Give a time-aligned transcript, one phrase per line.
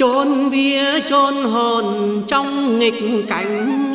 [0.00, 3.92] chôn vía chôn hồn trong nghịch cảnh.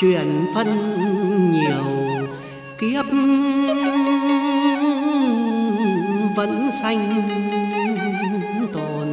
[0.00, 0.68] Truyền phân
[1.52, 1.84] nhiều,
[2.78, 3.04] kiếp
[6.36, 7.22] vẫn sanh
[8.72, 9.08] tồn.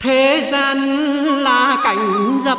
[0.00, 0.78] Thế gian
[1.42, 2.58] là cảnh dập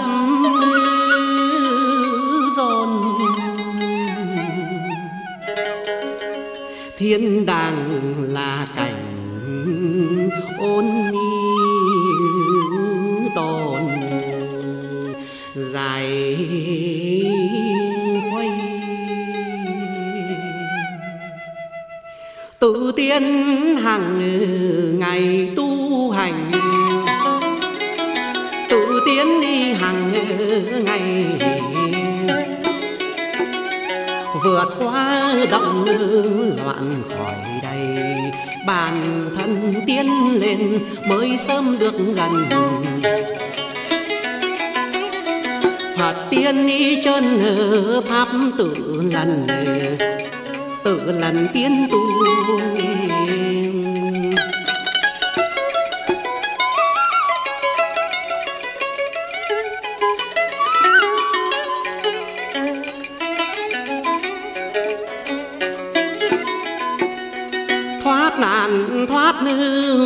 [7.03, 9.03] thiên đàng là cảnh
[10.59, 11.17] ôn ni
[13.35, 13.81] tồn.
[15.55, 16.07] Dài
[18.31, 18.49] khuây
[22.59, 23.23] tự tiên
[23.77, 24.19] hàng
[35.51, 35.85] động
[36.65, 38.17] loạn khỏi đây.
[38.67, 38.95] Bản
[39.37, 40.07] thân tiến
[40.39, 42.49] lên mới sớm được gần
[45.97, 47.23] Phật tiên y chân
[48.05, 48.27] pháp
[48.57, 48.75] tự
[49.13, 49.47] lần
[50.83, 51.99] tự lần tiến tu.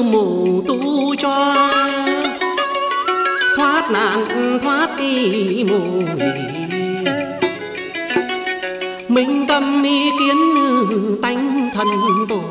[0.03, 1.56] Mù tu cho.
[3.56, 5.80] Thoát nạn, thoát y mù
[9.08, 10.38] minh tâm ý kiến
[11.22, 11.88] tánh thân
[12.30, 12.41] tổ.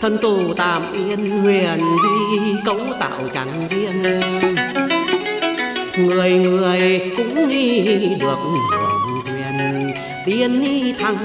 [0.00, 4.20] Thân tổ tạm yên huyền vi, cấu tạo chẳng riêng.
[5.98, 7.80] Người người cũng đi
[8.20, 9.90] được hưởng quyền,
[10.26, 10.62] tiên
[10.98, 11.16] thăng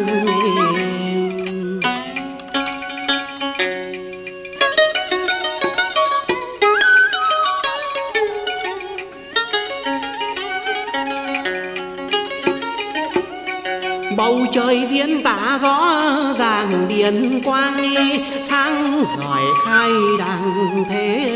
[14.53, 16.00] trời diễn tả rõ
[16.40, 17.96] ràng điện quang,
[18.41, 21.30] sáng giỏi khai đàng thế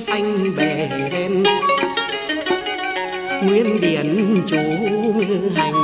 [0.00, 1.42] xanh bề đen.
[3.42, 4.58] Nguyên điển chủ
[5.56, 5.74] hành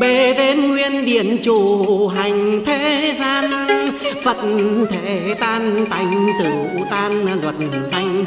[0.00, 3.53] bề đến nguyên điển chủ hành thế gian
[4.24, 4.36] phật
[4.90, 6.50] thể tan tành tự
[6.90, 7.54] tan luật
[7.92, 8.24] danh.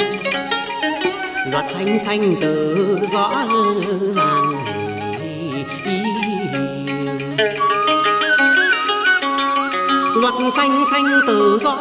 [1.51, 3.31] Luật xanh xanh tự rõ
[4.15, 4.53] ràng
[10.15, 11.77] luật xanh xanh tự rõ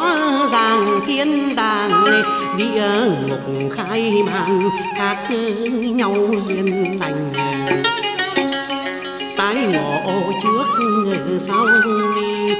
[0.51, 1.91] ràng thiên đàng
[2.57, 2.89] địa
[3.27, 5.27] ngục khai màn khác
[5.81, 6.15] nhau
[6.47, 7.33] duyên lành
[9.37, 10.65] tái ngộ trước
[11.39, 11.67] sau
[12.15, 12.55] đi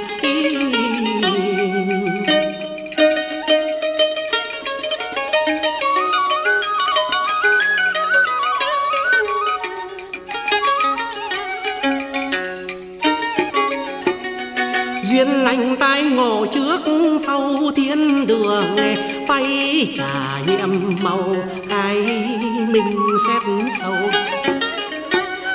[19.78, 20.70] phay trà nhiệm
[21.02, 21.36] màu,
[21.68, 21.96] cái
[22.68, 23.42] mình xét
[23.80, 23.94] sâu.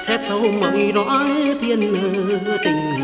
[0.08, 1.20] Xét sâu mọi rõ
[1.62, 1.96] thiên
[2.64, 2.96] tình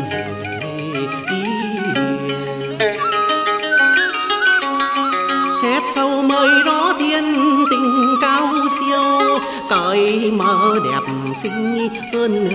[5.62, 7.34] xét sâu mời đó thiên
[7.70, 9.38] tình cao siêu,
[9.70, 12.48] cởi mở đẹp xinh hơn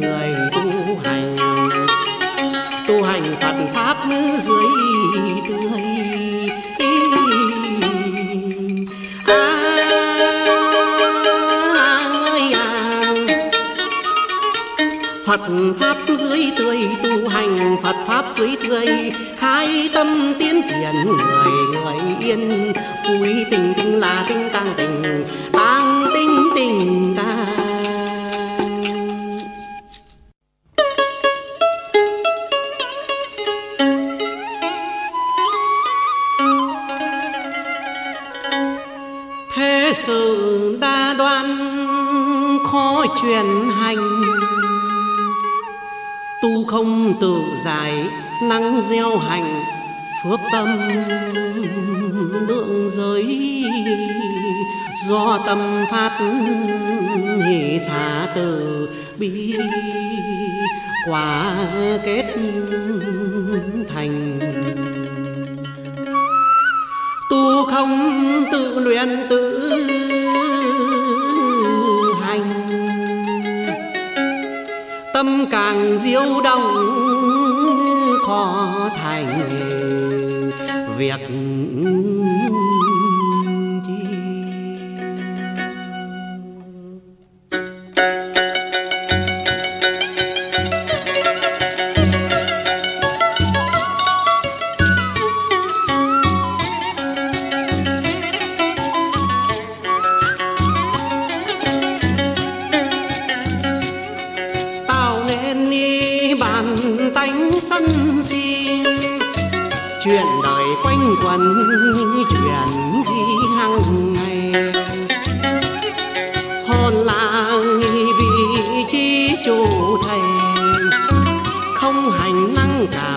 [0.00, 1.36] người tu hành.
[2.88, 3.96] Tu hành Phật pháp
[4.40, 4.66] dưới
[5.48, 5.83] tươi.
[15.26, 15.40] Phật
[15.80, 18.86] pháp dưới tươi tu hành, Phật pháp dưới tươi
[19.36, 22.72] khai tâm tiến triển người người yên.
[23.08, 27.46] Vui tình tình là tình tăng tình tăng tình tình ta.
[39.54, 41.58] Thế sự đa đoan
[42.64, 43.46] khó truyền
[43.80, 44.23] hành
[47.20, 48.08] tự giải,
[48.42, 49.64] năng gieo hành,
[50.24, 50.68] phước tâm,
[52.48, 53.64] lượng giới.
[55.08, 56.18] Do tâm phát
[57.46, 59.54] hỷ xả từ, bi
[61.10, 61.56] quả
[62.04, 62.34] kết
[63.88, 64.38] thành.
[67.30, 69.70] Tu không tự luyện tự
[72.22, 72.68] hành,
[75.14, 77.03] tâm càng diêu động
[78.26, 79.50] khó thành
[80.98, 81.20] việc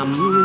[0.07, 0.36] mm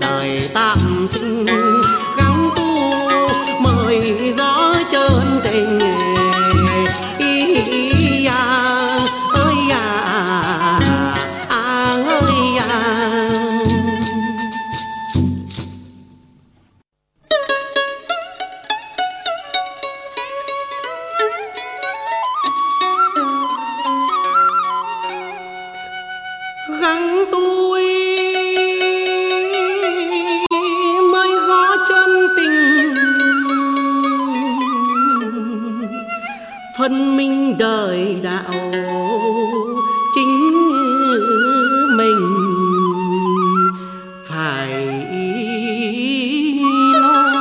[0.00, 0.65] đời ta.
[36.88, 38.72] Phân minh đời đạo,
[40.14, 40.52] chính
[41.96, 42.44] mình
[44.28, 44.86] phải
[46.94, 47.32] lo.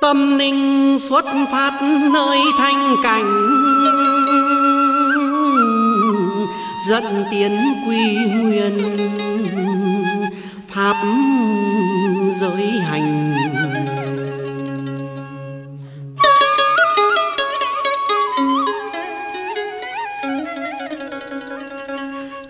[0.00, 3.37] Tâm linh xuất phát nơi thanh cảnh
[6.80, 8.78] dẫn tiến quy nguyên.
[10.68, 10.96] Pháp
[12.40, 13.34] giới hành.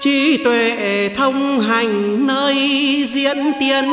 [0.01, 2.57] Trí tuệ thông hành nơi
[3.07, 3.85] diễn tiến.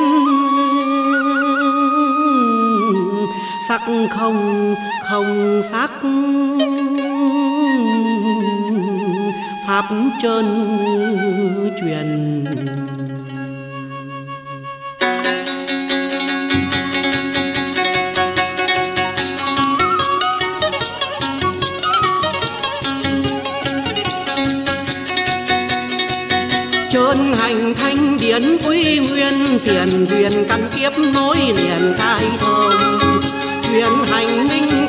[3.67, 4.75] Sắc không
[5.09, 5.91] không sắc
[9.67, 9.85] pháp
[10.21, 10.77] chân
[11.81, 12.45] truyền.
[26.89, 32.99] Trơn hành thanh điển quy nguyên tiền duyên căn kiếp nối liền khai thông.
[33.69, 34.84] Truyền hành minh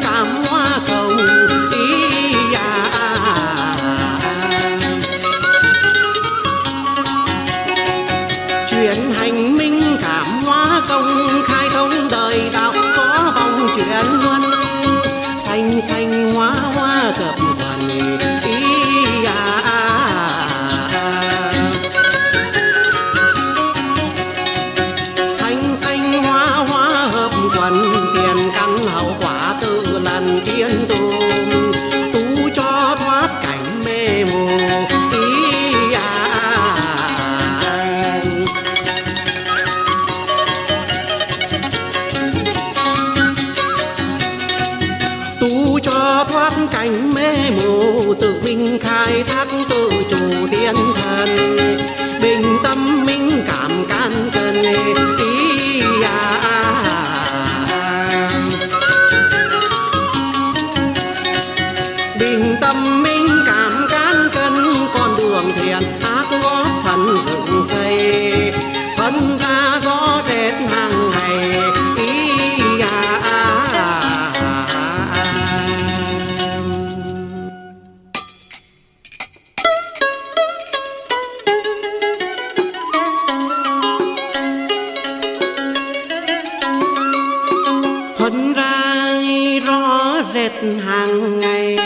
[90.37, 90.53] rệt
[90.85, 91.79] hàng ngày.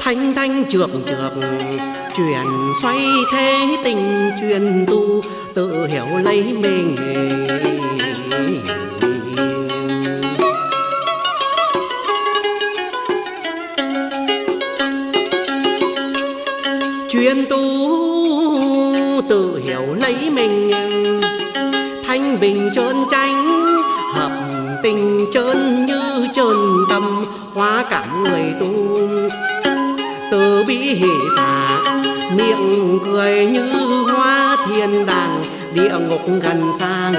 [0.00, 1.32] Thanh thanh trượt trượt,
[2.16, 2.46] chuyển
[2.82, 2.98] xoay
[3.32, 5.22] thế tình truyền tu,
[5.54, 6.96] tự hiểu lấy mình
[17.08, 17.62] truyền tu,
[19.28, 20.70] tự hiểu lấy mình.
[22.06, 23.66] Thanh bình trơn tránh,
[24.14, 24.32] hợp
[24.82, 26.03] tình trơn như
[26.34, 26.56] trơn
[26.90, 28.98] tâm, hóa cảm người tu.
[30.30, 31.78] Từ bi hỷ xả
[32.36, 35.42] miệng cười như hoa thiên đàng,
[35.74, 37.12] địa ngục gần xa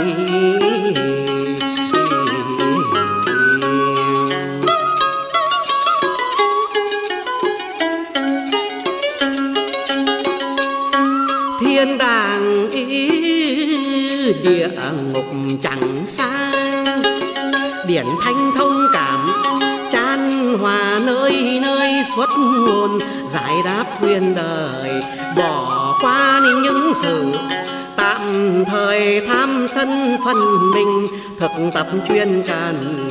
[11.60, 13.10] thiên đàng ý,
[14.44, 14.70] địa
[15.14, 15.26] ngục
[15.64, 16.52] chẳng xa.
[17.88, 18.65] Điển thanh thông
[22.16, 25.02] xuất nguồn, giải đáp khuyên đời,
[25.38, 27.32] bỏ qua những sự
[27.96, 28.22] tạm
[28.68, 30.38] thời tham sân phân
[30.72, 31.08] mình,
[31.40, 33.08] thực tập chuyên cần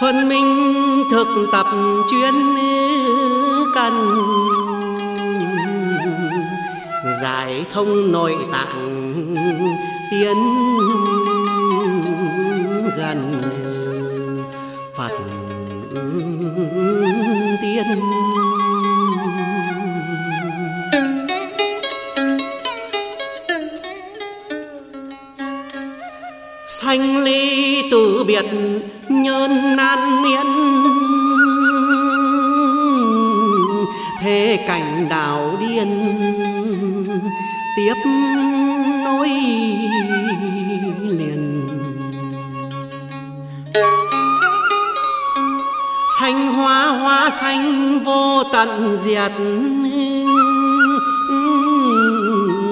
[0.00, 1.66] phân minh thực tập
[2.10, 2.34] chuyên
[3.74, 3.94] cần
[7.22, 9.06] giải thông nội tạng
[10.10, 10.36] tiến
[12.96, 13.42] gần.
[14.96, 15.12] Phật
[17.62, 18.00] tiên.
[26.66, 28.44] Sanh ly từ biệt
[29.08, 30.46] nhân nan miên.
[34.20, 36.49] Thế cảnh đảo điên
[37.76, 37.94] tiếp
[39.04, 39.28] nối
[41.02, 41.68] liền.
[46.20, 49.32] Xanh hoa hoa xanh vô tận diệt.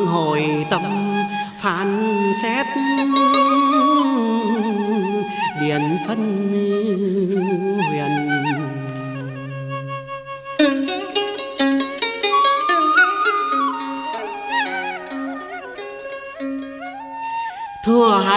[0.06, 0.82] Hồi tâm
[1.62, 2.12] phán
[2.42, 2.66] xét
[5.60, 6.36] điển phân
[7.90, 8.17] huyền.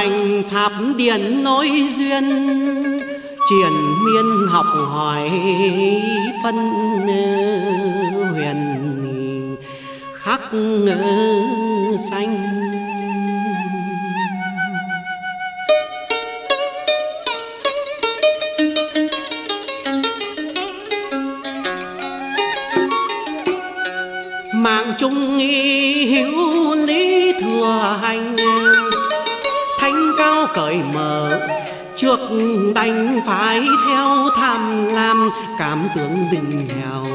[0.01, 2.23] Hành pháp điển nối duyên,
[3.49, 3.73] truyền
[4.05, 5.29] miên học hỏi
[6.43, 6.55] phân
[8.33, 9.55] huyền
[10.13, 10.41] khắc
[12.09, 12.37] xanh
[24.53, 25.39] mạng trung
[26.09, 28.50] hữu lý thừa hành
[30.21, 31.39] cao cởi mở
[31.95, 32.19] trước
[32.75, 37.05] đành phải theo tham lam cảm tưởng bình nghèo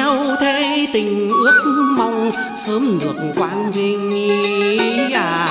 [0.00, 1.62] theo thế tình ước
[1.96, 5.46] mong, sớm được quang vinh à.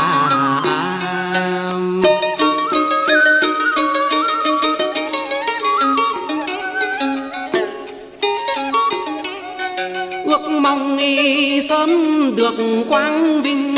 [10.25, 11.89] Ước mong y sớm
[12.35, 13.75] được quang vinh.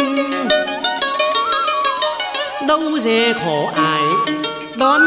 [2.68, 4.01] Đâu dễ khổ ai
[4.80, 5.01] đón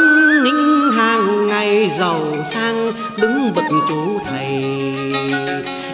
[0.45, 4.84] ninh hàng ngày giàu sang, đứng bậc chú thầy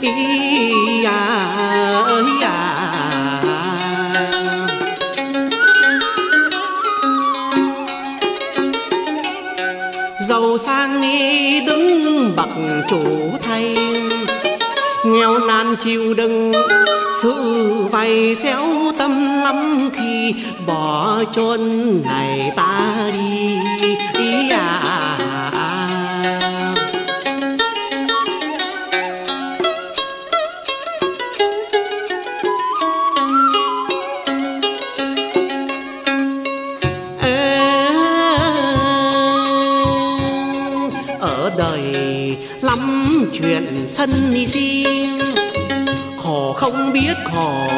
[0.00, 1.52] ý à
[2.06, 2.66] ơi à.
[10.28, 12.48] Giàu sang đi đứng bậc
[12.88, 13.76] chủ thay,
[15.04, 16.52] nghèo nan chịu đựng
[17.22, 20.34] sự vay xéo tâm lắm khi
[20.66, 21.60] bỏ chôn
[22.04, 23.69] này ta đi.
[42.60, 45.18] Lắm chuyện sân si, riêng.
[46.22, 47.68] Khổ không biết khổ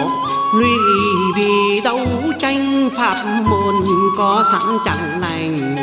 [0.55, 0.77] lụy
[1.37, 2.07] vì đấu
[2.41, 3.75] tranh pháp môn
[4.19, 5.77] có sẵn chẳng lành.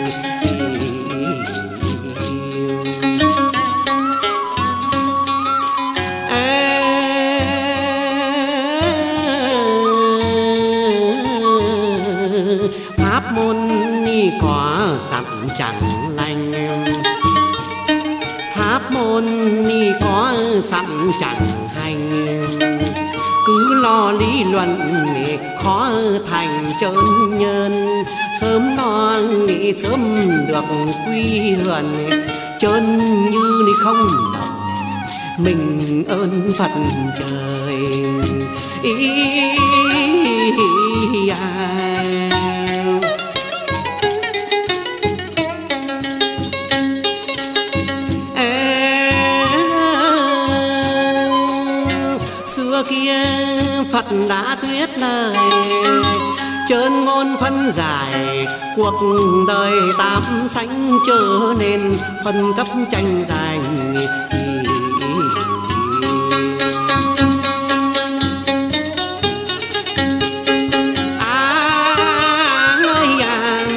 [24.51, 24.75] Luận
[25.63, 25.91] khó
[26.29, 26.95] thành chân
[27.37, 28.03] nhân.
[28.41, 30.63] Sớm non nghĩ sớm được
[31.07, 32.19] quy huyền
[32.59, 32.97] chân
[33.31, 34.59] như ni không đồng.
[35.37, 36.71] Mình ơn phật
[37.19, 37.77] trời.
[38.83, 38.95] Ý
[41.29, 42.29] à.
[42.29, 42.48] xưa
[53.91, 55.35] Phật đã thuyết lời.
[56.67, 59.01] Trơn ngôn phân giải, Cuộc
[59.47, 63.95] đời tám sanh trở nên Phân cấp tranh giành.
[71.19, 71.55] À,
[73.21, 73.67] à.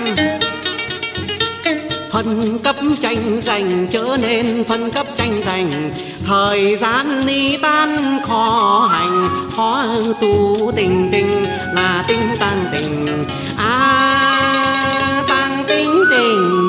[2.10, 5.92] Phân cấp tranh giành trở nên phân cấp tranh giành
[6.32, 9.86] thời gian ni tan, khó hành, khó
[10.20, 13.26] tu tình tình, là tinh tăng tình.
[13.56, 16.61] À tăng tình tình.